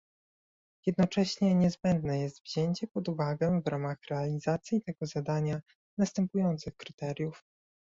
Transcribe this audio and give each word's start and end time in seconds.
Jednocześnie 0.85 1.55
niezbędne 1.55 2.19
jest 2.19 2.41
wzięcie 2.43 2.87
pod 2.87 3.09
uwagę 3.09 3.61
w 3.65 3.67
ramach 3.67 3.97
realizacji 4.09 4.81
tego 4.81 5.05
zadania 5.05 5.61
następujących 5.97 6.77
kryteriów 6.77 7.43